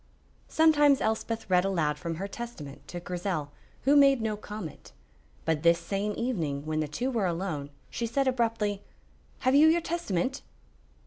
Sometimes 0.47 0.99
Elspeth 0.99 1.47
read 1.47 1.63
aloud 1.63 1.99
from 1.99 2.15
her 2.15 2.27
Testament 2.27 2.87
to 2.87 2.99
Grizel, 2.99 3.51
who 3.83 3.95
made 3.95 4.19
no 4.19 4.35
comment, 4.35 4.93
but 5.45 5.61
this 5.61 5.77
same 5.77 6.15
evening, 6.17 6.65
when 6.65 6.79
the 6.79 6.87
two 6.87 7.11
were 7.11 7.27
alone, 7.27 7.69
she 7.91 8.07
said 8.07 8.27
abruptly: 8.27 8.81
"Have 9.41 9.53
you 9.53 9.67
your 9.67 9.79
Testament?" 9.81 10.41